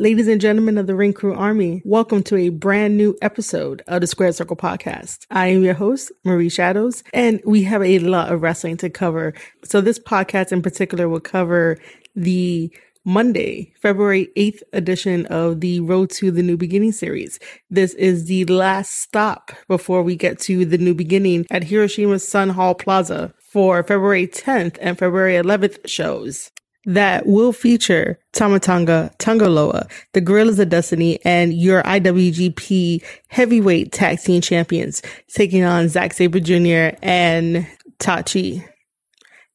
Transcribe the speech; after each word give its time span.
Ladies 0.00 0.28
and 0.28 0.40
gentlemen 0.40 0.78
of 0.78 0.86
the 0.86 0.94
Ring 0.94 1.12
Crew 1.12 1.34
Army, 1.34 1.82
welcome 1.84 2.22
to 2.22 2.36
a 2.36 2.50
brand 2.50 2.96
new 2.96 3.18
episode 3.20 3.82
of 3.88 4.00
the 4.00 4.06
Square 4.06 4.30
Circle 4.30 4.54
Podcast. 4.54 5.26
I 5.28 5.48
am 5.48 5.64
your 5.64 5.74
host, 5.74 6.12
Marie 6.24 6.48
Shadows, 6.48 7.02
and 7.12 7.42
we 7.44 7.64
have 7.64 7.82
a 7.82 7.98
lot 7.98 8.30
of 8.30 8.40
wrestling 8.40 8.76
to 8.76 8.90
cover. 8.90 9.34
So 9.64 9.80
this 9.80 9.98
podcast 9.98 10.52
in 10.52 10.62
particular 10.62 11.08
will 11.08 11.18
cover 11.18 11.78
the 12.14 12.72
Monday, 13.04 13.72
February 13.82 14.28
8th 14.36 14.62
edition 14.72 15.26
of 15.26 15.62
the 15.62 15.80
Road 15.80 16.10
to 16.10 16.30
the 16.30 16.44
New 16.44 16.56
Beginning 16.56 16.92
series. 16.92 17.40
This 17.68 17.92
is 17.94 18.26
the 18.26 18.44
last 18.44 19.00
stop 19.00 19.50
before 19.66 20.04
we 20.04 20.14
get 20.14 20.38
to 20.42 20.64
the 20.64 20.78
new 20.78 20.94
beginning 20.94 21.44
at 21.50 21.64
Hiroshima 21.64 22.20
Sun 22.20 22.50
Hall 22.50 22.76
Plaza 22.76 23.34
for 23.40 23.82
February 23.82 24.28
10th 24.28 24.78
and 24.80 24.96
February 24.96 25.34
11th 25.34 25.88
shows 25.88 26.52
that 26.84 27.26
will 27.26 27.52
feature 27.52 28.18
Tama 28.32 28.60
Tonga, 28.60 29.12
Tanga 29.18 29.86
the 30.12 30.20
Guerrillas 30.20 30.58
of 30.58 30.68
Destiny, 30.68 31.18
and 31.24 31.52
your 31.52 31.82
IWGP 31.82 33.02
heavyweight 33.28 33.92
tag 33.92 34.20
team 34.20 34.40
champions 34.40 35.02
taking 35.28 35.64
on 35.64 35.88
Zack 35.88 36.12
Sabre 36.14 36.40
Jr. 36.40 36.96
and 37.02 37.66
Taichi. 37.98 38.66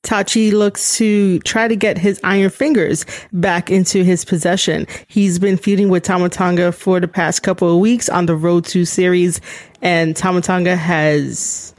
Taichi 0.03 0.51
looks 0.51 0.97
to 0.97 1.39
try 1.39 1.67
to 1.67 1.77
get 1.77 1.97
his 1.97 2.19
iron 2.25 2.49
fingers 2.49 3.05
back 3.31 3.71
into 3.71 4.03
his 4.03 4.25
possession. 4.25 4.85
He's 5.07 5.39
been 5.39 5.55
feuding 5.57 5.87
with 5.87 6.03
Tama 6.03 6.27
Tonga 6.27 6.73
for 6.73 6.99
the 6.99 7.07
past 7.07 7.41
couple 7.41 7.73
of 7.73 7.79
weeks 7.79 8.09
on 8.09 8.25
the 8.25 8.35
Road 8.35 8.65
to 8.65 8.83
series, 8.83 9.39
and 9.81 10.13
Tama 10.13 10.41
Tonga 10.41 10.75
has 10.75 11.72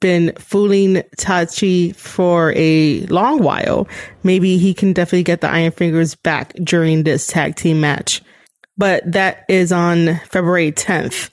been 0.00 0.32
fooling 0.38 1.02
Taichi 1.16 1.94
for 1.94 2.52
a 2.56 3.00
long 3.06 3.42
while. 3.42 3.88
Maybe 4.22 4.58
he 4.58 4.74
can 4.74 4.92
definitely 4.92 5.24
get 5.24 5.40
the 5.40 5.50
Iron 5.50 5.72
Fingers 5.72 6.14
back 6.14 6.52
during 6.54 7.04
this 7.04 7.26
tag 7.26 7.56
team 7.56 7.80
match. 7.80 8.22
But 8.78 9.10
that 9.10 9.44
is 9.48 9.72
on 9.72 10.20
February 10.28 10.72
10th. 10.72 11.30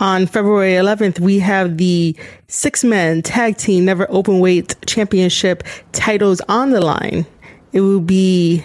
On 0.00 0.26
February 0.26 0.72
11th, 0.72 1.20
we 1.20 1.38
have 1.38 1.78
the 1.78 2.16
six 2.48 2.82
man 2.82 3.22
tag 3.22 3.56
team 3.56 3.84
never 3.84 4.06
open 4.10 4.40
weight 4.40 4.74
championship 4.86 5.62
titles 5.92 6.40
on 6.48 6.70
the 6.70 6.80
line. 6.80 7.24
It 7.72 7.80
will 7.80 8.00
be 8.00 8.64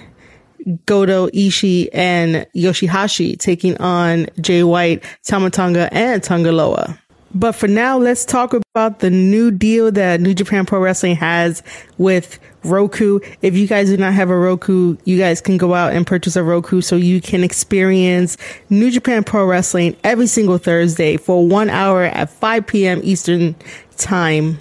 Goto, 0.85 1.27
Ishii, 1.29 1.89
and 1.93 2.47
Yoshihashi 2.55 3.39
taking 3.39 3.77
on 3.77 4.27
Jay 4.41 4.63
White, 4.63 5.03
Tama 5.23 5.49
Tonga, 5.49 5.91
and 5.93 6.21
Tanga 6.21 6.51
Loa. 6.51 6.99
But 7.33 7.53
for 7.53 7.67
now, 7.67 7.97
let's 7.97 8.25
talk 8.25 8.53
about 8.53 8.99
the 8.99 9.09
new 9.09 9.51
deal 9.51 9.91
that 9.91 10.19
New 10.19 10.33
Japan 10.33 10.65
Pro 10.65 10.79
Wrestling 10.79 11.15
has 11.15 11.61
with 11.97 12.39
Roku. 12.63 13.19
If 13.41 13.55
you 13.55 13.67
guys 13.67 13.89
do 13.89 13.97
not 13.97 14.13
have 14.13 14.29
a 14.29 14.37
Roku, 14.37 14.97
you 15.05 15.17
guys 15.17 15.39
can 15.39 15.57
go 15.57 15.73
out 15.73 15.93
and 15.93 16.07
purchase 16.07 16.35
a 16.35 16.43
Roku 16.43 16.81
so 16.81 16.95
you 16.95 17.21
can 17.21 17.43
experience 17.43 18.37
New 18.69 18.89
Japan 18.89 19.23
Pro 19.23 19.45
Wrestling 19.45 19.95
every 20.03 20.27
single 20.27 20.57
Thursday 20.57 21.17
for 21.17 21.47
one 21.47 21.69
hour 21.69 22.03
at 22.03 22.29
5 22.29 22.65
p.m. 22.65 22.99
Eastern 23.03 23.55
time 23.97 24.59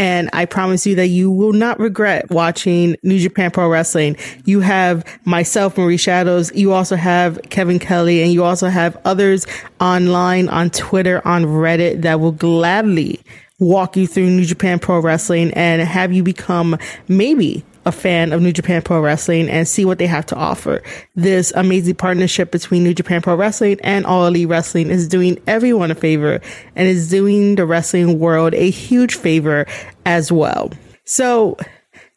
and 0.00 0.30
I 0.32 0.46
promise 0.46 0.86
you 0.86 0.94
that 0.94 1.08
you 1.08 1.30
will 1.30 1.52
not 1.52 1.78
regret 1.78 2.30
watching 2.30 2.96
New 3.02 3.18
Japan 3.18 3.50
Pro 3.50 3.68
Wrestling. 3.68 4.16
You 4.46 4.60
have 4.60 5.04
myself, 5.26 5.76
Marie 5.76 5.98
Shadows. 5.98 6.50
You 6.54 6.72
also 6.72 6.96
have 6.96 7.38
Kevin 7.50 7.78
Kelly 7.78 8.22
and 8.22 8.32
you 8.32 8.42
also 8.42 8.68
have 8.68 8.96
others 9.04 9.46
online 9.78 10.48
on 10.48 10.70
Twitter, 10.70 11.20
on 11.28 11.44
Reddit 11.44 12.00
that 12.00 12.18
will 12.18 12.32
gladly 12.32 13.20
walk 13.58 13.94
you 13.94 14.06
through 14.06 14.30
New 14.30 14.46
Japan 14.46 14.78
Pro 14.78 15.00
Wrestling 15.00 15.52
and 15.52 15.82
have 15.82 16.14
you 16.14 16.22
become 16.22 16.78
maybe 17.06 17.62
a 17.86 17.92
fan 17.92 18.32
of 18.32 18.42
New 18.42 18.52
Japan 18.52 18.82
Pro 18.82 19.00
Wrestling 19.00 19.48
and 19.48 19.66
see 19.66 19.84
what 19.84 19.98
they 19.98 20.06
have 20.06 20.26
to 20.26 20.36
offer. 20.36 20.82
This 21.14 21.52
amazing 21.54 21.94
partnership 21.94 22.50
between 22.50 22.84
New 22.84 22.94
Japan 22.94 23.22
Pro 23.22 23.34
Wrestling 23.34 23.78
and 23.82 24.04
All 24.06 24.26
Elite 24.26 24.48
Wrestling 24.48 24.90
is 24.90 25.08
doing 25.08 25.40
everyone 25.46 25.90
a 25.90 25.94
favor 25.94 26.40
and 26.76 26.88
is 26.88 27.08
doing 27.08 27.54
the 27.54 27.66
wrestling 27.66 28.18
world 28.18 28.54
a 28.54 28.70
huge 28.70 29.14
favor 29.14 29.66
as 30.04 30.30
well. 30.30 30.70
So, 31.04 31.56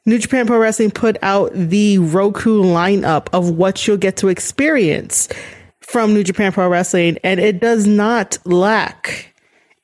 New 0.06 0.20
Japan 0.20 0.46
Pro 0.46 0.58
Wrestling 0.58 0.92
put 0.92 1.18
out 1.22 1.52
the 1.54 1.98
Roku 1.98 2.62
lineup 2.62 3.28
of 3.32 3.52
what 3.52 3.88
you'll 3.88 3.96
get 3.98 4.18
to 4.18 4.28
experience 4.28 5.30
from 5.80 6.14
New 6.14 6.24
Japan 6.24 6.52
Pro 6.52 6.68
Wrestling, 6.68 7.18
and 7.24 7.40
it 7.40 7.62
does 7.62 7.88
not 7.88 8.38
lack 8.46 9.33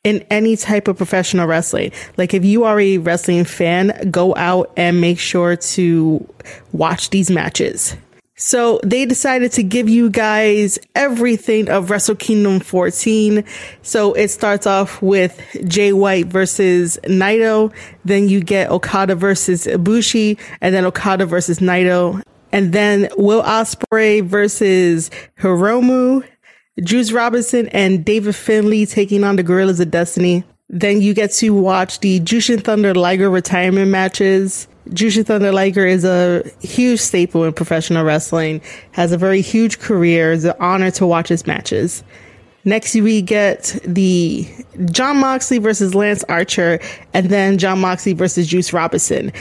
in 0.03 0.25
any 0.29 0.55
type 0.55 0.87
of 0.87 0.97
professional 0.97 1.47
wrestling. 1.47 1.91
Like 2.17 2.33
if 2.33 2.45
you 2.45 2.63
are 2.63 2.79
a 2.79 2.97
wrestling 2.99 3.43
fan, 3.45 4.09
go 4.09 4.35
out 4.35 4.71
and 4.77 5.01
make 5.01 5.19
sure 5.19 5.55
to 5.55 6.33
watch 6.71 7.09
these 7.09 7.29
matches. 7.29 7.95
So 8.41 8.79
they 8.85 9.05
decided 9.05 9.51
to 9.53 9.63
give 9.63 9.89
you 9.89 10.09
guys 10.09 10.79
everything 10.95 11.69
of 11.69 11.89
Wrestle 11.89 12.15
Kingdom 12.15 12.61
14. 12.61 13.43
So 13.81 14.13
it 14.13 14.29
starts 14.29 14.65
off 14.65 15.01
with 15.01 15.37
Jay 15.67 15.91
White 15.91 16.27
versus 16.27 16.97
Naito. 17.03 17.73
Then 18.05 18.29
you 18.29 18.39
get 18.39 18.71
Okada 18.71 19.15
versus 19.15 19.65
Ibushi 19.65 20.39
and 20.61 20.73
then 20.73 20.85
Okada 20.85 21.25
versus 21.25 21.59
Naito. 21.59 22.21
And 22.53 22.71
then 22.71 23.09
Will 23.17 23.43
Ospreay 23.43 24.23
versus 24.23 25.11
Hiromu 25.39 26.23
Juice 26.83 27.11
Robinson 27.11 27.67
and 27.69 28.05
David 28.05 28.35
Finlay 28.35 28.85
taking 28.85 29.23
on 29.23 29.35
the 29.35 29.43
Guerrillas 29.43 29.79
of 29.79 29.91
Destiny. 29.91 30.43
Then 30.69 31.01
you 31.01 31.13
get 31.13 31.31
to 31.33 31.53
watch 31.53 31.99
the 31.99 32.19
Jushin 32.19 32.63
Thunder 32.63 32.93
Liger 32.93 33.29
retirement 33.29 33.89
matches. 33.89 34.67
Jushin 34.89 35.25
Thunder 35.25 35.51
Liger 35.51 35.85
is 35.85 36.03
a 36.03 36.43
huge 36.61 36.99
staple 36.99 37.43
in 37.43 37.53
professional 37.53 38.03
wrestling, 38.03 38.61
has 38.91 39.11
a 39.11 39.17
very 39.17 39.41
huge 39.41 39.79
career. 39.79 40.31
It's 40.31 40.43
an 40.43 40.53
honor 40.59 40.91
to 40.91 41.07
watch 41.07 41.29
his 41.29 41.47
matches. 41.47 42.03
Next, 42.65 42.93
we 42.93 43.21
get 43.21 43.79
the 43.85 44.47
John 44.91 45.17
Moxley 45.17 45.59
versus 45.59 45.95
Lance 45.95 46.23
Archer, 46.25 46.79
and 47.13 47.29
then 47.29 47.57
John 47.57 47.79
Moxley 47.79 48.13
versus 48.13 48.47
Juice 48.47 48.73
Robinson 48.73 49.31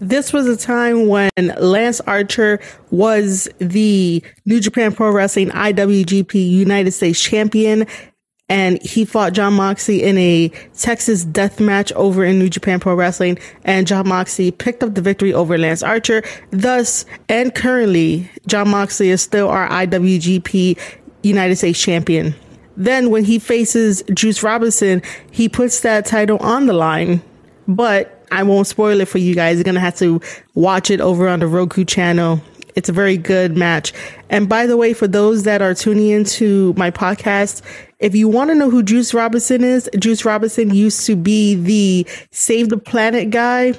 this 0.00 0.32
was 0.32 0.46
a 0.48 0.56
time 0.56 1.06
when 1.06 1.30
Lance 1.58 2.00
Archer 2.00 2.58
was 2.90 3.48
the 3.58 4.22
New 4.46 4.60
Japan 4.60 4.92
Pro 4.92 5.10
Wrestling 5.10 5.50
IWGP 5.50 6.34
United 6.34 6.92
States 6.92 7.22
champion. 7.22 7.86
And 8.48 8.82
he 8.82 9.04
fought 9.04 9.32
John 9.32 9.52
Moxley 9.52 10.02
in 10.02 10.18
a 10.18 10.48
Texas 10.76 11.24
death 11.24 11.60
match 11.60 11.92
over 11.92 12.24
in 12.24 12.40
New 12.40 12.48
Japan 12.48 12.80
Pro 12.80 12.94
Wrestling. 12.94 13.38
And 13.62 13.86
John 13.86 14.08
Moxley 14.08 14.50
picked 14.50 14.82
up 14.82 14.94
the 14.94 15.02
victory 15.02 15.32
over 15.32 15.56
Lance 15.56 15.84
Archer. 15.84 16.24
Thus, 16.50 17.04
and 17.28 17.54
currently, 17.54 18.28
John 18.48 18.68
Moxley 18.70 19.10
is 19.10 19.22
still 19.22 19.48
our 19.48 19.68
IWGP 19.68 20.76
United 21.22 21.56
States 21.56 21.80
champion. 21.80 22.34
Then 22.76 23.10
when 23.10 23.24
he 23.24 23.38
faces 23.38 24.02
Juice 24.14 24.42
Robinson, 24.42 25.02
he 25.30 25.48
puts 25.48 25.80
that 25.80 26.06
title 26.06 26.38
on 26.38 26.66
the 26.66 26.72
line. 26.72 27.22
But 27.68 28.19
I 28.30 28.42
won't 28.42 28.66
spoil 28.66 29.00
it 29.00 29.08
for 29.08 29.18
you 29.18 29.34
guys. 29.34 29.56
You're 29.56 29.64
going 29.64 29.74
to 29.74 29.80
have 29.80 29.96
to 29.98 30.20
watch 30.54 30.90
it 30.90 31.00
over 31.00 31.28
on 31.28 31.40
the 31.40 31.46
Roku 31.46 31.84
channel. 31.84 32.40
It's 32.76 32.88
a 32.88 32.92
very 32.92 33.16
good 33.16 33.56
match. 33.56 33.92
And 34.28 34.48
by 34.48 34.66
the 34.66 34.76
way, 34.76 34.92
for 34.92 35.08
those 35.08 35.42
that 35.44 35.60
are 35.62 35.74
tuning 35.74 36.10
into 36.10 36.72
my 36.76 36.90
podcast, 36.90 37.62
if 37.98 38.14
you 38.14 38.28
want 38.28 38.50
to 38.50 38.54
know 38.54 38.70
who 38.70 38.82
Juice 38.82 39.12
Robinson 39.12 39.64
is, 39.64 39.90
Juice 39.98 40.24
Robinson 40.24 40.72
used 40.72 41.04
to 41.06 41.16
be 41.16 41.54
the 41.54 42.06
Save 42.30 42.68
the 42.68 42.78
Planet 42.78 43.30
guy 43.30 43.74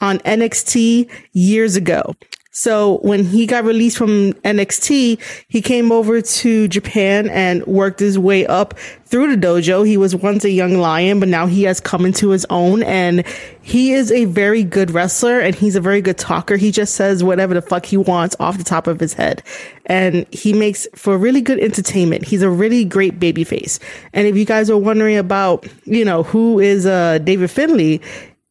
on 0.00 0.18
NXT 0.18 1.10
years 1.32 1.76
ago. 1.76 2.14
So 2.56 3.00
when 3.02 3.22
he 3.22 3.44
got 3.44 3.64
released 3.64 3.98
from 3.98 4.32
NXT, 4.32 5.20
he 5.46 5.60
came 5.60 5.92
over 5.92 6.22
to 6.22 6.68
Japan 6.68 7.28
and 7.28 7.62
worked 7.66 8.00
his 8.00 8.18
way 8.18 8.46
up 8.46 8.72
through 9.04 9.36
the 9.36 9.46
dojo. 9.46 9.86
He 9.86 9.98
was 9.98 10.16
once 10.16 10.42
a 10.42 10.50
young 10.50 10.78
lion, 10.78 11.20
but 11.20 11.28
now 11.28 11.46
he 11.46 11.64
has 11.64 11.80
come 11.80 12.06
into 12.06 12.30
his 12.30 12.46
own 12.48 12.82
and 12.82 13.26
he 13.60 13.92
is 13.92 14.10
a 14.10 14.24
very 14.24 14.64
good 14.64 14.90
wrestler 14.90 15.38
and 15.38 15.54
he's 15.54 15.76
a 15.76 15.82
very 15.82 16.00
good 16.00 16.16
talker. 16.16 16.56
He 16.56 16.70
just 16.72 16.94
says 16.94 17.22
whatever 17.22 17.52
the 17.52 17.60
fuck 17.60 17.84
he 17.84 17.98
wants 17.98 18.34
off 18.40 18.56
the 18.56 18.64
top 18.64 18.86
of 18.86 19.00
his 19.00 19.12
head. 19.12 19.42
And 19.84 20.26
he 20.32 20.54
makes 20.54 20.88
for 20.94 21.18
really 21.18 21.42
good 21.42 21.60
entertainment. 21.60 22.24
He's 22.24 22.40
a 22.40 22.48
really 22.48 22.86
great 22.86 23.20
baby 23.20 23.44
face. 23.44 23.78
And 24.14 24.26
if 24.26 24.34
you 24.34 24.46
guys 24.46 24.70
are 24.70 24.78
wondering 24.78 25.18
about, 25.18 25.66
you 25.84 26.06
know, 26.06 26.22
who 26.22 26.58
is 26.58 26.86
uh 26.86 27.18
David 27.18 27.50
Finlay, 27.50 28.00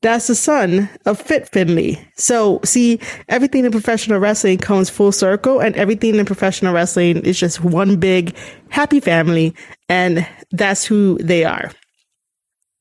that's 0.05 0.27
the 0.27 0.35
son 0.35 0.87
of 1.07 1.19
Fit 1.19 1.49
Finlay. 1.49 1.97
So, 2.15 2.59
see, 2.63 2.99
everything 3.27 3.65
in 3.65 3.71
professional 3.71 4.19
wrestling 4.19 4.59
comes 4.59 4.87
full 4.87 5.11
circle, 5.11 5.59
and 5.59 5.75
everything 5.75 6.13
in 6.13 6.25
professional 6.25 6.75
wrestling 6.75 7.25
is 7.25 7.39
just 7.39 7.63
one 7.63 7.99
big 7.99 8.35
happy 8.69 8.99
family, 8.99 9.55
and 9.89 10.27
that's 10.51 10.85
who 10.85 11.17
they 11.17 11.43
are. 11.43 11.71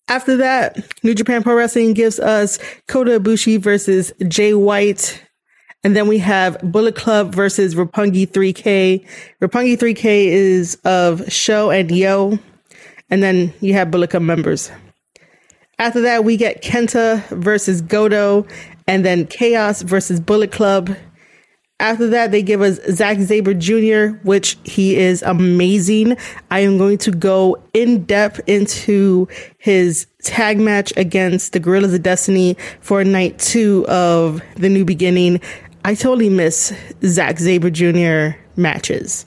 After 0.08 0.36
that, 0.36 0.76
New 1.02 1.14
Japan 1.14 1.42
Pro 1.42 1.54
Wrestling 1.54 1.94
gives 1.94 2.20
us 2.20 2.58
Kota 2.88 3.18
Ibushi 3.18 3.58
versus 3.58 4.12
Jay 4.28 4.52
White. 4.52 5.22
And 5.82 5.96
then 5.96 6.08
we 6.08 6.18
have 6.18 6.60
Bullet 6.60 6.94
Club 6.94 7.34
versus 7.34 7.74
Roppongi 7.74 8.28
3K. 8.28 9.02
Roppongi 9.40 9.78
3K 9.78 10.26
is 10.26 10.74
of 10.84 11.32
Sho 11.32 11.70
and 11.70 11.90
Yo. 11.90 12.38
And 13.08 13.22
then 13.22 13.50
you 13.60 13.72
have 13.72 13.90
Bullet 13.90 14.10
Club 14.10 14.24
members. 14.24 14.70
After 15.78 16.00
that, 16.02 16.24
we 16.24 16.36
get 16.36 16.62
Kenta 16.62 17.26
versus 17.28 17.80
Goto, 17.80 18.46
and 18.86 19.04
then 19.04 19.26
Chaos 19.26 19.82
versus 19.82 20.20
Bullet 20.20 20.52
Club. 20.52 20.96
After 21.80 22.06
that, 22.10 22.30
they 22.30 22.42
give 22.42 22.62
us 22.62 22.78
Zack 22.90 23.18
Sabre 23.18 23.52
Jr., 23.52 24.16
which 24.22 24.56
he 24.62 24.96
is 24.96 25.22
amazing. 25.22 26.16
I 26.50 26.60
am 26.60 26.78
going 26.78 26.98
to 26.98 27.10
go 27.10 27.60
in 27.74 28.04
depth 28.04 28.40
into 28.46 29.26
his 29.58 30.06
tag 30.22 30.60
match 30.60 30.92
against 30.96 31.52
the 31.52 31.58
Guerrillas 31.58 31.92
of 31.92 32.02
Destiny 32.02 32.56
for 32.80 33.02
night 33.02 33.38
two 33.40 33.84
of 33.88 34.40
the 34.54 34.68
new 34.68 34.84
beginning. 34.84 35.40
I 35.84 35.94
totally 35.94 36.30
miss 36.30 36.72
Zack 37.04 37.38
Sabre 37.38 37.70
Jr. 37.70 38.38
matches, 38.56 39.26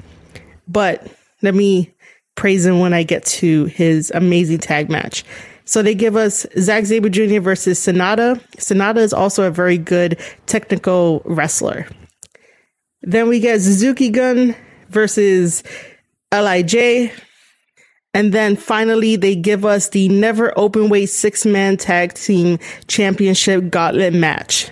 but 0.67 1.05
let 1.41 1.53
me 1.53 1.93
praise 2.35 2.65
him 2.65 2.79
when 2.79 2.93
I 2.93 3.03
get 3.03 3.25
to 3.25 3.65
his 3.65 4.11
amazing 4.15 4.59
tag 4.59 4.89
match. 4.89 5.25
So 5.67 5.83
they 5.83 5.93
give 5.93 6.15
us 6.15 6.45
Zack 6.57 6.85
Sabre 6.85 7.09
Jr. 7.09 7.41
versus 7.41 7.77
Sanada. 7.77 8.41
Sanada 8.55 8.97
is 8.97 9.11
also 9.11 9.43
a 9.43 9.51
very 9.51 9.77
good 9.77 10.19
technical 10.45 11.21
wrestler. 11.25 11.85
Then 13.01 13.27
we 13.27 13.41
get 13.41 13.61
Suzuki 13.61 14.09
Gun 14.09 14.55
versus 14.89 15.63
LIJ. 16.33 17.11
And 18.13 18.33
then 18.33 18.55
finally, 18.55 19.17
they 19.17 19.35
give 19.35 19.65
us 19.65 19.89
the 19.89 20.07
never 20.07 20.57
open 20.57 20.87
weight 20.87 21.09
six 21.09 21.45
man 21.45 21.75
tag 21.75 22.13
team 22.13 22.59
championship 22.87 23.69
gauntlet 23.69 24.13
match. 24.13 24.71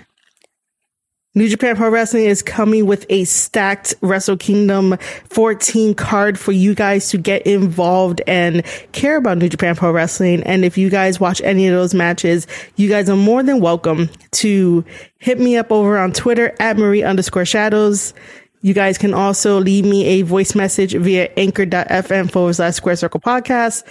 New 1.37 1.49
Japan 1.49 1.75
Pro 1.75 1.89
Wrestling 1.89 2.23
is 2.23 2.41
coming 2.41 2.85
with 2.85 3.05
a 3.09 3.25
stacked 3.25 3.93
Wrestle 3.99 4.37
Kingdom 4.37 4.97
14 5.31 5.93
card 5.93 6.39
for 6.39 6.53
you 6.53 6.73
guys 6.73 7.09
to 7.09 7.17
get 7.17 7.45
involved 7.45 8.21
and 8.25 8.63
care 8.93 9.17
about 9.17 9.39
New 9.39 9.49
Japan 9.49 9.75
Pro 9.75 9.91
Wrestling. 9.91 10.41
And 10.43 10.63
if 10.63 10.77
you 10.77 10.89
guys 10.89 11.19
watch 11.19 11.41
any 11.41 11.67
of 11.67 11.73
those 11.73 11.93
matches, 11.93 12.47
you 12.77 12.87
guys 12.87 13.09
are 13.09 13.17
more 13.17 13.43
than 13.43 13.59
welcome 13.59 14.09
to 14.31 14.85
hit 15.17 15.37
me 15.37 15.57
up 15.57 15.73
over 15.73 15.97
on 15.97 16.13
Twitter 16.13 16.55
at 16.61 16.77
Marie 16.77 17.03
underscore 17.03 17.43
shadows. 17.43 18.13
You 18.61 18.73
guys 18.73 18.97
can 18.97 19.13
also 19.13 19.59
leave 19.59 19.83
me 19.83 20.05
a 20.05 20.21
voice 20.21 20.55
message 20.55 20.93
via 20.93 21.29
anchor.fm 21.35 22.31
forward 22.31 22.53
slash 22.53 22.75
square 22.75 22.95
circle 22.95 23.19
podcast 23.19 23.83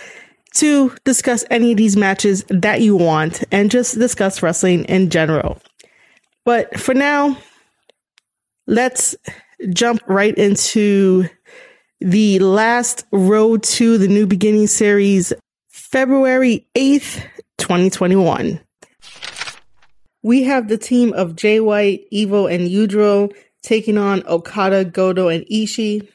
to 0.55 0.97
discuss 1.05 1.45
any 1.51 1.73
of 1.73 1.77
these 1.77 1.95
matches 1.95 2.43
that 2.49 2.81
you 2.81 2.97
want 2.97 3.45
and 3.53 3.71
just 3.71 3.99
discuss 3.99 4.43
wrestling 4.43 4.85
in 4.85 5.11
general. 5.11 5.61
But 6.45 6.79
for 6.79 6.93
now, 6.93 7.39
let's 8.67 9.17
jump 9.71 10.01
right 10.07 10.37
into 10.37 11.27
the 12.01 12.39
last 12.39 13.07
Road 13.13 13.63
to 13.63 13.97
the 13.97 14.09
New 14.09 14.27
Beginning 14.27 14.67
series, 14.67 15.33
February 15.71 16.67
8th, 16.75 17.25
2021. 17.57 18.61
We 20.23 20.43
have 20.43 20.69
the 20.69 20.77
team 20.77 21.15
of 21.15 21.35
Jay 21.35 21.61
White, 21.61 22.07
Evil, 22.11 22.47
and 22.47 22.69
Yujiro 22.69 23.35
taking 23.63 23.97
on 23.97 24.23
Okada, 24.27 24.85
Goto, 24.85 25.29
and 25.29 25.47
Ishii. 25.47 26.07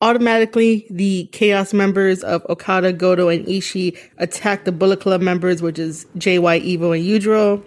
Automatically, 0.00 0.86
the 0.90 1.28
Chaos 1.32 1.74
members 1.74 2.22
of 2.22 2.46
Okada, 2.48 2.92
Goto, 2.92 3.28
and 3.28 3.44
Ishii 3.46 3.98
attack 4.18 4.64
the 4.64 4.72
Bullet 4.72 5.00
Club 5.00 5.20
members, 5.20 5.60
which 5.60 5.78
is 5.78 6.06
Jay 6.16 6.38
White, 6.38 6.62
Evil, 6.62 6.92
and 6.92 7.04
Yujiro. 7.04 7.64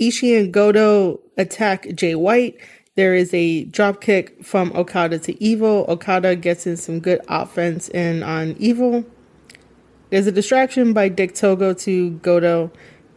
Ishii 0.00 0.38
and 0.38 0.52
Goto 0.52 1.20
attack 1.36 1.88
Jay 1.94 2.14
White. 2.14 2.56
There 2.94 3.14
is 3.14 3.32
a 3.34 3.64
drop 3.64 4.00
kick 4.00 4.44
from 4.44 4.72
Okada 4.72 5.18
to 5.20 5.42
Evil. 5.42 5.84
Okada 5.88 6.36
gets 6.36 6.66
in 6.66 6.76
some 6.76 7.00
good 7.00 7.20
offense 7.28 7.88
in 7.88 8.22
on 8.22 8.56
Evil. 8.58 9.04
There's 10.10 10.26
a 10.26 10.32
distraction 10.32 10.92
by 10.92 11.08
Dick 11.08 11.34
Togo 11.34 11.74
to 11.74 12.10
Goto. 12.10 12.70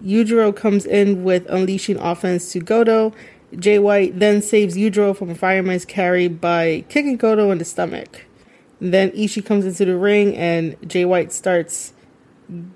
Yujiro 0.04 0.56
comes 0.56 0.86
in 0.86 1.24
with 1.24 1.46
unleashing 1.50 1.98
offense 1.98 2.52
to 2.52 2.60
Goto. 2.60 3.14
Jay 3.56 3.80
White 3.80 4.20
then 4.20 4.42
saves 4.42 4.76
Yujiro 4.76 5.16
from 5.16 5.30
a 5.30 5.36
fireman's 5.36 5.86
carry 5.86 6.28
by 6.28 6.84
kicking 6.90 7.18
Goto 7.18 7.52
in 7.52 7.60
the 7.60 7.66
stomach. 7.66 8.26
Then 8.80 9.12
Ishii 9.12 9.46
comes 9.46 9.66
into 9.66 9.86
the 9.86 9.96
ring 9.96 10.36
and 10.36 10.76
Jay 10.90 11.06
White 11.06 11.32
starts 11.32 11.94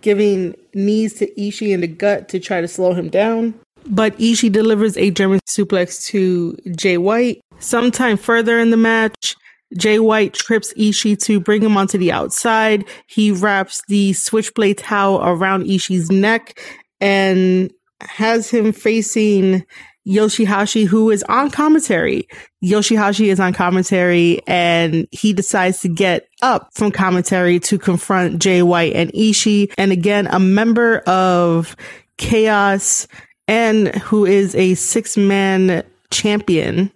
giving 0.02 0.56
knees 0.74 1.16
to 1.16 1.28
Ishii 1.32 1.74
in 1.74 1.82
the 1.82 1.88
gut 1.88 2.30
to 2.30 2.40
try 2.40 2.62
to 2.62 2.68
slow 2.68 2.94
him 2.94 3.10
down 3.10 3.56
but 3.88 4.18
Ishii 4.18 4.52
delivers 4.52 4.98
a 4.98 5.12
German 5.12 5.40
suplex 5.48 6.06
to 6.08 6.58
Jay 6.76 6.98
White. 6.98 7.42
Sometime 7.60 8.18
further 8.18 8.60
in 8.60 8.70
the 8.70 8.78
match, 8.78 9.36
Jay 9.78 10.00
White 10.00 10.34
trips 10.34 10.74
Ishii 10.74 11.22
to 11.24 11.40
bring 11.40 11.62
him 11.62 11.78
onto 11.78 11.98
the 11.98 12.12
outside. 12.12 12.86
He 13.08 13.32
wraps 13.32 13.82
the 13.88 14.14
switchblade 14.14 14.78
towel 14.78 15.22
around 15.24 15.66
Ishii's 15.66 16.12
neck 16.12 16.60
and 17.02 17.72
has 18.02 18.50
him 18.50 18.72
facing 18.72 19.66
Yoshihashi, 20.08 20.86
who 20.86 21.10
is 21.10 21.24
on 21.24 21.50
commentary. 21.50 22.28
Yoshihashi 22.64 23.28
is 23.28 23.40
on 23.40 23.54
commentary 23.54 24.40
and 24.46 25.08
he 25.12 25.34
decides 25.34 25.80
to 25.82 25.90
get 25.90 26.28
up 26.42 26.70
from 26.74 26.92
commentary 26.92 27.60
to 27.62 27.80
confront 27.80 28.40
Jay 28.40 28.62
White 28.62 28.94
and 28.94 29.12
Ishii. 29.14 29.74
And 29.78 29.92
again, 29.92 30.28
a 30.28 30.40
member 30.40 31.00
of 31.00 31.76
Chaos 32.18 33.08
and 33.48 33.90
who 33.96 34.26
is 34.26 34.56
a 34.56 34.76
six 34.76 35.18
man 35.18 35.84
champion, 36.12 36.92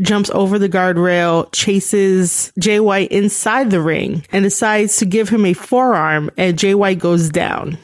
jumps 0.00 0.30
over 0.30 0.58
the 0.58 0.68
guardrail, 0.68 1.50
chases 1.52 2.52
Jay 2.58 2.80
White 2.80 3.10
inside 3.10 3.70
the 3.70 3.80
ring, 3.80 4.24
and 4.32 4.42
decides 4.42 4.96
to 4.98 5.04
give 5.04 5.28
him 5.28 5.44
a 5.44 5.52
forearm, 5.52 6.30
and 6.36 6.58
Jay 6.58 6.74
White 6.74 6.98
goes 6.98 7.28
down. 7.28 7.78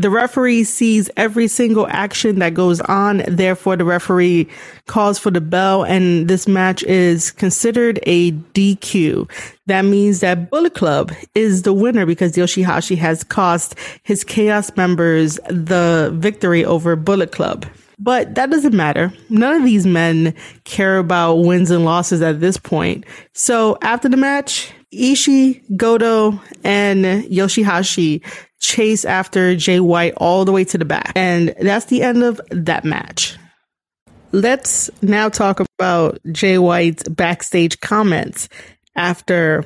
The 0.00 0.10
referee 0.10 0.62
sees 0.62 1.10
every 1.16 1.48
single 1.48 1.88
action 1.88 2.38
that 2.38 2.54
goes 2.54 2.80
on. 2.82 3.24
Therefore, 3.26 3.74
the 3.74 3.84
referee 3.84 4.46
calls 4.86 5.18
for 5.18 5.32
the 5.32 5.40
bell 5.40 5.84
and 5.84 6.28
this 6.28 6.46
match 6.46 6.84
is 6.84 7.32
considered 7.32 7.98
a 8.04 8.30
DQ. 8.30 9.28
That 9.66 9.82
means 9.82 10.20
that 10.20 10.50
Bullet 10.50 10.74
Club 10.74 11.10
is 11.34 11.62
the 11.62 11.72
winner 11.72 12.06
because 12.06 12.36
Yoshihashi 12.36 12.96
has 12.96 13.24
cost 13.24 13.74
his 14.04 14.22
Chaos 14.22 14.70
members 14.76 15.40
the 15.50 16.12
victory 16.14 16.64
over 16.64 16.94
Bullet 16.94 17.32
Club. 17.32 17.66
But 17.98 18.36
that 18.36 18.50
doesn't 18.50 18.76
matter. 18.76 19.12
None 19.30 19.56
of 19.56 19.64
these 19.64 19.84
men 19.84 20.32
care 20.62 20.98
about 20.98 21.38
wins 21.38 21.72
and 21.72 21.84
losses 21.84 22.22
at 22.22 22.38
this 22.38 22.56
point. 22.56 23.04
So 23.32 23.76
after 23.82 24.08
the 24.08 24.16
match, 24.16 24.72
Ishii, 24.92 25.76
Goto, 25.76 26.40
and 26.62 27.04
Yoshihashi 27.24 28.22
chase 28.60 29.04
after 29.04 29.54
Jay 29.56 29.80
White 29.80 30.14
all 30.16 30.44
the 30.44 30.52
way 30.52 30.64
to 30.64 30.78
the 30.78 30.84
back. 30.84 31.12
And 31.14 31.54
that's 31.60 31.86
the 31.86 32.02
end 32.02 32.22
of 32.22 32.40
that 32.50 32.84
match. 32.84 33.36
Let's 34.32 34.90
now 35.02 35.28
talk 35.28 35.60
about 35.60 36.18
Jay 36.32 36.58
White's 36.58 37.08
backstage 37.08 37.80
comments 37.80 38.48
after 38.94 39.64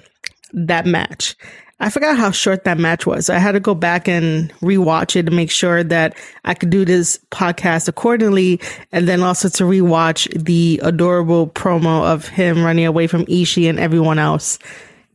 that 0.53 0.87
match. 0.87 1.37
I 1.81 1.91
forgot 1.91 2.17
how 2.17 2.31
short 2.31 2.63
that 2.63 2.79
match 2.79 3.07
was. 3.07 3.29
I 3.29 3.39
had 3.39 3.53
to 3.53 3.61
go 3.61 3.75
back 3.75 4.07
and 4.07 4.53
rewatch 4.61 5.17
it 5.17 5.25
to 5.25 5.33
make 5.33 5.51
sure 5.51 5.83
that 5.83 6.17
I 6.45 6.55
could 6.55 6.71
do 6.71 6.85
this 6.85 7.19
podcast 7.33 7.89
accordingly. 7.89 8.61
And 8.93 9.09
then 9.09 9.21
also 9.21 9.49
to 9.49 9.65
rewatch 9.65 10.31
the 10.45 10.81
adorable 10.85 11.49
promo 11.49 12.05
of 12.05 12.29
him 12.29 12.63
running 12.63 12.87
away 12.87 13.09
from 13.09 13.25
Ishii 13.25 13.69
and 13.69 13.81
everyone 13.81 14.21
else. 14.21 14.61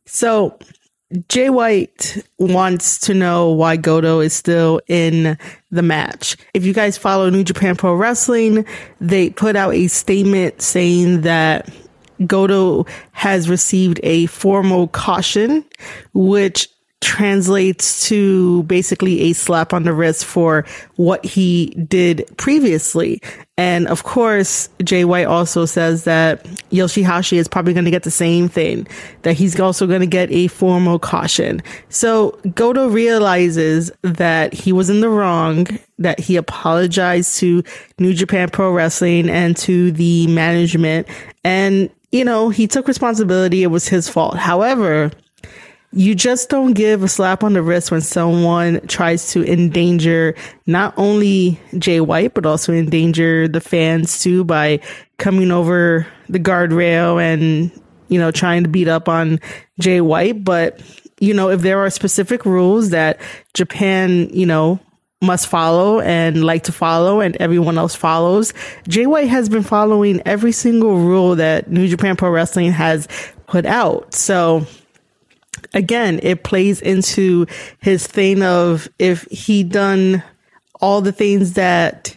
So 0.05 0.59
Jay 1.29 1.49
White 1.49 2.21
wants 2.37 2.99
to 2.99 3.13
know 3.13 3.51
why 3.51 3.77
Goto 3.77 4.19
is 4.19 4.33
still 4.33 4.81
in 4.87 5.37
the 5.71 5.81
match. 5.81 6.35
If 6.53 6.65
you 6.65 6.73
guys 6.73 6.97
follow 6.97 7.29
New 7.29 7.45
Japan 7.45 7.77
Pro 7.77 7.95
Wrestling, 7.95 8.65
they 8.99 9.29
put 9.29 9.55
out 9.55 9.73
a 9.73 9.87
statement 9.87 10.61
saying 10.61 11.21
that 11.21 11.69
Goto 12.25 12.85
has 13.13 13.49
received 13.49 14.01
a 14.03 14.25
formal 14.25 14.89
caution, 14.89 15.63
which 16.13 16.67
translates 17.01 18.07
to 18.07 18.63
basically 18.63 19.21
a 19.21 19.33
slap 19.33 19.71
on 19.71 19.83
the 19.83 19.93
wrist 19.93 20.25
for 20.25 20.65
what 20.95 21.23
he 21.23 21.67
did 21.87 22.25
previously. 22.37 23.21
And 23.55 23.87
of 23.87 24.03
course, 24.03 24.69
Jay 24.83 25.05
White 25.05 25.25
also 25.25 25.65
says 25.65 26.05
that 26.05 26.43
Yoshihashi 26.71 27.37
is 27.37 27.47
probably 27.47 27.73
going 27.73 27.85
to 27.85 27.91
get 27.91 28.03
the 28.03 28.11
same 28.11 28.49
thing, 28.49 28.87
that 29.21 29.33
he's 29.33 29.59
also 29.59 29.85
going 29.85 30.01
to 30.01 30.07
get 30.07 30.31
a 30.31 30.47
formal 30.47 30.99
caution. 30.99 31.61
So 31.89 32.39
Goto 32.55 32.87
realizes 32.87 33.91
that 34.01 34.53
he 34.53 34.71
was 34.71 34.89
in 34.89 35.01
the 35.01 35.09
wrong, 35.09 35.67
that 35.99 36.19
he 36.19 36.35
apologized 36.35 37.37
to 37.39 37.63
New 37.99 38.13
Japan 38.13 38.49
Pro 38.49 38.71
Wrestling 38.71 39.29
and 39.29 39.55
to 39.57 39.91
the 39.91 40.27
management. 40.27 41.07
And, 41.43 41.89
you 42.11 42.25
know, 42.25 42.49
he 42.49 42.67
took 42.67 42.87
responsibility. 42.87 43.63
It 43.63 43.67
was 43.67 43.87
his 43.87 44.09
fault. 44.09 44.37
However, 44.37 45.11
you 45.97 46.13
just 46.13 46.49
don't 46.49 46.73
give 46.73 47.01
a 47.01 47.07
slap 47.07 47.43
on 47.43 47.53
the 47.53 47.63
wrist 47.63 47.89
when 47.89 48.01
someone 48.01 48.79
tries 48.85 49.31
to 49.31 49.43
endanger 49.43 50.35
not 50.67 50.93
only 50.95 51.59
Jay 51.79 51.99
White, 52.01 52.35
but 52.35 52.45
also 52.45 52.71
endanger 52.71 53.47
the 53.47 53.59
fans 53.59 54.21
too 54.21 54.43
by 54.43 54.79
coming 55.17 55.49
over 55.49 56.05
the 56.29 56.39
guardrail 56.39 57.19
and, 57.19 57.71
you 58.09 58.19
know, 58.19 58.29
trying 58.29 58.61
to 58.61 58.69
beat 58.69 58.87
up 58.87 59.09
on 59.09 59.39
Jay 59.79 59.99
White. 59.99 60.43
But, 60.43 60.79
you 61.19 61.33
know, 61.33 61.49
if 61.49 61.61
there 61.61 61.79
are 61.79 61.89
specific 61.89 62.45
rules 62.45 62.91
that 62.91 63.19
Japan, 63.55 64.29
you 64.29 64.45
know, 64.45 64.79
must 65.23 65.47
follow 65.47 65.99
and 66.01 66.43
like 66.43 66.63
to 66.65 66.71
follow 66.71 67.21
and 67.21 67.35
everyone 67.37 67.79
else 67.79 67.95
follows. 67.95 68.53
Jay 68.87 69.07
White 69.07 69.29
has 69.29 69.49
been 69.49 69.63
following 69.63 70.21
every 70.27 70.51
single 70.51 70.99
rule 70.99 71.35
that 71.37 71.71
New 71.71 71.87
Japan 71.87 72.15
Pro 72.15 72.29
Wrestling 72.29 72.71
has 72.71 73.07
put 73.47 73.65
out. 73.65 74.13
So 74.13 74.67
again, 75.73 76.19
it 76.23 76.43
plays 76.43 76.81
into 76.81 77.45
his 77.79 78.07
thing 78.07 78.43
of 78.43 78.87
if 78.99 79.23
he 79.31 79.63
done 79.63 80.23
all 80.79 81.01
the 81.01 81.11
things 81.11 81.53
that 81.53 82.15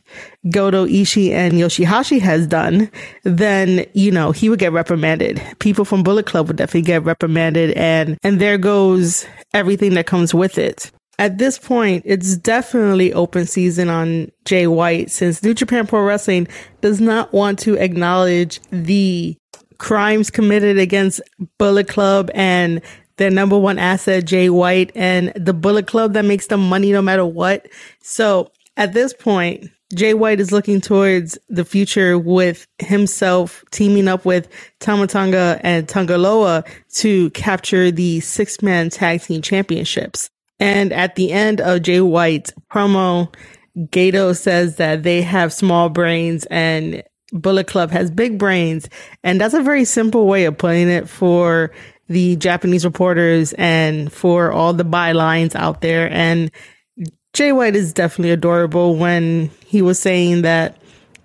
Goto, 0.51 0.87
Ishii, 0.87 1.31
and 1.31 1.55
Yoshihashi 1.55 2.21
has 2.21 2.47
done, 2.47 2.91
then, 3.25 3.87
you 3.95 4.11
know, 4.11 4.33
he 4.33 4.49
would 4.49 4.59
get 4.59 4.73
reprimanded. 4.73 5.41
People 5.59 5.85
from 5.85 6.03
Bullet 6.03 6.27
Club 6.27 6.49
would 6.49 6.57
definitely 6.57 6.83
get 6.83 7.05
reprimanded 7.05 7.73
and, 7.73 8.19
and 8.23 8.41
there 8.41 8.59
goes 8.59 9.27
everything 9.55 9.95
that 9.95 10.07
comes 10.07 10.35
with 10.35 10.59
it. 10.59 10.91
At 11.19 11.37
this 11.37 11.59
point, 11.59 12.03
it's 12.07 12.37
definitely 12.37 13.13
open 13.13 13.47
season 13.47 13.91
on 13.91 14.31
Jay 14.47 14.67
White 14.67 15.11
since 15.11 15.43
New 15.43 15.53
Japan 15.53 15.87
Pro 15.87 16.03
Wrestling 16.03 16.49
does 16.81 16.99
not 16.99 17.33
want 17.35 17.59
to 17.61 17.75
acknowledge 17.75 18.59
the 18.71 19.37
crimes 19.77 20.31
committed 20.31 20.79
against 20.79 21.21
Bullet 21.59 21.89
Club 21.89 22.31
and 22.35 22.81
their 23.21 23.31
number 23.31 23.59
one 23.59 23.79
asset, 23.79 24.25
Jay 24.25 24.49
White, 24.49 24.93
and 24.95 25.31
the 25.37 25.53
Bullet 25.53 25.87
Club 25.87 26.15
that 26.15 26.25
makes 26.25 26.47
them 26.47 26.67
money 26.71 26.91
no 26.91 27.03
matter 27.03 27.25
what. 27.25 27.69
So 28.01 28.51
at 28.79 28.95
this 28.95 29.13
point, 29.13 29.67
Jay 29.95 30.15
White 30.15 30.41
is 30.41 30.53
looking 30.53 30.81
towards 30.81 31.37
the 31.51 31.67
future 31.67 32.19
with 32.19 32.67
himself 32.79 33.63
teaming 33.73 34.09
up 34.09 34.25
with 34.25 34.49
Tama 34.79 35.07
Tonga 35.07 35.61
and 35.63 35.87
Tanga 35.87 36.17
Loa 36.17 36.65
to 36.95 37.29
capture 37.31 37.91
the 37.91 38.21
six 38.21 38.63
man 38.63 38.89
tag 38.89 39.21
team 39.21 39.43
championships. 39.43 40.31
And 40.59 40.91
at 40.91 41.17
the 41.17 41.31
end 41.31 41.61
of 41.61 41.83
Jay 41.83 42.01
White's 42.01 42.55
promo, 42.73 43.35
Gedo 43.77 44.35
says 44.35 44.77
that 44.77 45.03
they 45.03 45.21
have 45.21 45.53
small 45.53 45.91
brains 45.91 46.47
and 46.47 47.03
Bullet 47.33 47.67
Club 47.67 47.91
has 47.91 48.11
big 48.11 48.39
brains. 48.39 48.89
And 49.23 49.39
that's 49.39 49.55
a 49.55 49.63
very 49.63 49.85
simple 49.85 50.27
way 50.27 50.47
of 50.47 50.57
putting 50.57 50.89
it 50.89 51.07
for 51.07 51.71
the 52.11 52.37
Japanese 52.37 52.85
reporters 52.85 53.55
and 53.55 54.13
for 54.13 54.53
all 54.53 54.75
the 54.75 54.85
bylines 54.85 55.55
out 55.55 55.81
there. 55.81 56.11
And 56.13 56.51
Jay 57.33 57.53
White 57.53 57.75
is 57.75 57.95
definitely 57.95 58.33
adorable 58.33 58.97
when 58.97 59.51
he 59.65 59.81
was 59.81 59.99
saying 59.99 60.43
that 60.43 60.77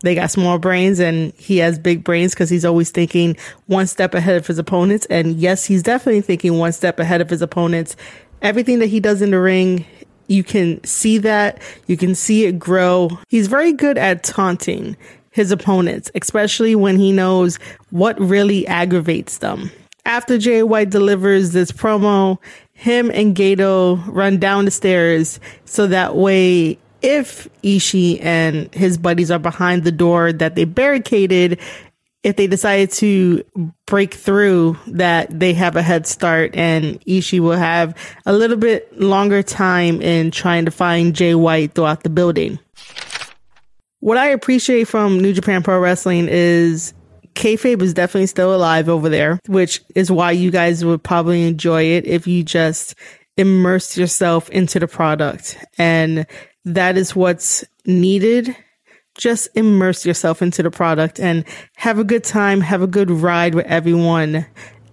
they 0.01 0.15
got 0.15 0.31
small 0.31 0.59
brains 0.59 0.99
and 0.99 1.33
he 1.33 1.57
has 1.57 1.77
big 1.77 2.03
brains 2.03 2.33
because 2.33 2.49
he's 2.49 2.63
always 2.63 2.91
thinking 2.91 3.35
one 3.65 3.87
step 3.87 4.13
ahead 4.13 4.37
of 4.37 4.47
his 4.47 4.59
opponents. 4.59 5.05
And 5.07 5.35
yes, 5.35 5.65
he's 5.65 5.83
definitely 5.83 6.21
thinking 6.21 6.57
one 6.57 6.71
step 6.71 6.99
ahead 6.99 7.19
of 7.19 7.29
his 7.29 7.41
opponents 7.41 7.97
everything 8.41 8.79
that 8.79 8.87
he 8.87 8.99
does 8.99 9.21
in 9.21 9.31
the 9.31 9.39
ring, 9.39 9.85
you 10.27 10.43
can 10.43 10.83
see 10.83 11.17
that. 11.19 11.61
You 11.87 11.97
can 11.97 12.15
see 12.15 12.45
it 12.45 12.59
grow. 12.59 13.09
He's 13.27 13.47
very 13.47 13.73
good 13.73 13.97
at 13.97 14.23
taunting 14.23 14.95
his 15.31 15.51
opponents, 15.51 16.09
especially 16.15 16.75
when 16.75 16.97
he 16.97 17.11
knows 17.11 17.59
what 17.89 18.19
really 18.19 18.65
aggravates 18.67 19.39
them. 19.39 19.69
After 20.05 20.37
Jay 20.37 20.61
White 20.61 20.91
delivers 20.91 21.51
this 21.51 21.71
promo, 21.71 22.37
him 22.73 23.09
and 23.11 23.35
Gedo 23.35 24.03
run 24.07 24.37
down 24.37 24.65
the 24.65 24.71
stairs 24.71 25.39
so 25.65 25.87
that 25.87 26.15
way 26.15 26.77
if 27.01 27.47
Ishii 27.63 28.23
and 28.23 28.73
his 28.73 28.97
buddies 28.97 29.31
are 29.31 29.39
behind 29.39 29.83
the 29.83 29.91
door 29.91 30.31
that 30.33 30.55
they 30.55 30.65
barricaded, 30.65 31.59
if 32.23 32.35
they 32.35 32.47
decide 32.47 32.89
to 32.91 33.43
break 33.85 34.15
through 34.15 34.77
that 34.87 35.39
they 35.39 35.53
have 35.53 35.75
a 35.75 35.83
head 35.83 36.07
start 36.07 36.55
and 36.55 36.99
Ishii 37.05 37.39
will 37.39 37.51
have 37.51 37.95
a 38.25 38.33
little 38.33 38.57
bit 38.57 38.99
longer 38.99 39.43
time 39.43 40.01
in 40.01 40.31
trying 40.31 40.65
to 40.65 40.71
find 40.71 41.15
Jay 41.15 41.35
White 41.35 41.73
throughout 41.73 42.01
the 42.01 42.09
building. 42.09 42.57
What 43.99 44.17
I 44.17 44.27
appreciate 44.27 44.87
from 44.87 45.19
New 45.19 45.33
Japan 45.33 45.61
Pro 45.61 45.79
Wrestling 45.79 46.27
is 46.29 46.93
kayfabe 47.35 47.81
is 47.81 47.93
definitely 47.93 48.27
still 48.27 48.55
alive 48.55 48.89
over 48.89 49.09
there, 49.09 49.39
which 49.47 49.81
is 49.93 50.11
why 50.11 50.31
you 50.31 50.51
guys 50.51 50.83
would 50.83 51.03
probably 51.03 51.47
enjoy 51.47 51.83
it 51.83 52.05
if 52.07 52.27
you 52.27 52.43
just 52.43 52.95
immerse 53.37 53.97
yourself 53.97 54.49
into 54.49 54.79
the 54.79 54.87
product. 54.87 55.57
And 55.77 56.25
that 56.63 56.97
is 56.97 57.15
what's 57.15 57.63
needed 57.85 58.55
just 59.17 59.47
immerse 59.55 60.05
yourself 60.05 60.41
into 60.41 60.61
the 60.61 60.71
product 60.71 61.19
and 61.19 61.45
have 61.77 61.99
a 61.99 62.03
good 62.03 62.23
time, 62.23 62.61
have 62.61 62.81
a 62.81 62.87
good 62.87 63.09
ride 63.09 63.55
with 63.55 63.65
everyone. 63.65 64.45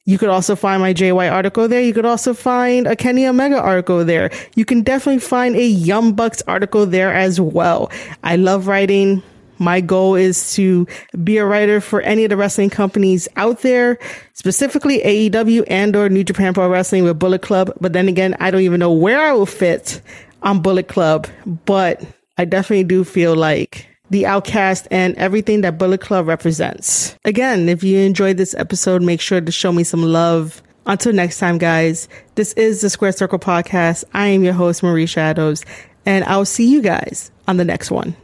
You 0.08 0.18
could 0.18 0.30
also 0.30 0.56
find 0.56 0.82
my 0.82 0.94
JY 0.94 1.30
article 1.30 1.68
there. 1.68 1.82
You 1.82 1.94
could 1.94 2.06
also 2.06 2.34
find 2.34 2.88
a 2.88 2.96
Kenny 2.96 3.28
Omega 3.28 3.60
article 3.60 4.06
there. 4.06 4.32
You 4.56 4.64
can 4.64 4.82
definitely 4.82 5.20
find 5.20 5.54
a 5.58 5.66
Young 5.68 6.14
Bucks 6.14 6.42
article 6.48 6.86
there 6.86 7.14
as 7.14 7.42
well. 7.42 7.92
I 8.24 8.38
love 8.38 8.68
writing. 8.68 9.22
My 9.60 9.82
goal 9.82 10.16
is 10.16 10.54
to 10.54 10.88
be 11.26 11.38
a 11.38 11.46
writer 11.46 11.82
for 11.82 12.00
any 12.02 12.24
of 12.24 12.30
the 12.30 12.38
wrestling 12.38 12.70
companies 12.70 13.28
out 13.36 13.64
there, 13.64 14.00
specifically 14.32 15.00
AEW 15.00 15.66
and 15.68 15.94
or 15.94 16.08
New 16.08 16.24
Japan 16.24 16.54
Pro 16.54 16.70
Wrestling 16.70 17.04
with 17.04 17.20
Bullet 17.20 17.42
Club. 17.42 17.74
But 17.82 17.92
then 17.92 18.08
again, 18.08 18.34
I 18.40 18.50
don't 18.50 18.62
even 18.62 18.80
know 18.80 18.94
where 18.94 19.20
I 19.20 19.34
will 19.34 19.46
fit 19.46 20.02
on 20.42 20.62
Bullet 20.62 20.88
Club, 20.88 21.28
but 21.66 22.02
I 22.38 22.46
definitely 22.46 22.86
do 22.86 23.04
feel 23.04 23.36
like 23.36 23.87
the 24.10 24.26
outcast, 24.26 24.88
and 24.92 25.16
everything 25.16 25.62
that 25.62 25.78
Bullet 25.78 26.02
Club 26.02 26.28
represents. 26.28 27.16
Again, 27.24 27.70
if 27.70 27.84
you 27.84 28.00
enjoyed 28.00 28.38
this 28.38 28.56
episode, 28.56 29.02
make 29.02 29.22
sure 29.22 29.40
to 29.42 29.52
show 29.52 29.72
me 29.72 29.84
some 29.84 30.04
love. 30.04 30.62
Until 30.86 31.14
next 31.14 31.40
time, 31.40 31.58
guys, 31.58 32.10
this 32.36 32.54
is 32.54 32.82
the 32.82 32.90
Square 32.90 33.12
Circle 33.14 33.40
Podcast. 33.40 34.04
I 34.14 34.28
am 34.28 34.44
your 34.44 34.54
host, 34.54 34.82
Marie 34.82 35.06
Shadows, 35.06 35.64
and 36.06 36.26
I'll 36.26 36.46
see 36.46 36.68
you 36.68 36.82
guys 36.82 37.32
on 37.48 37.58
the 37.58 37.66
next 37.66 37.92
one. 37.92 38.16